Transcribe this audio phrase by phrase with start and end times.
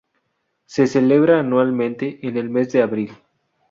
[0.65, 3.11] Se celebra anualmente en el mes de abril.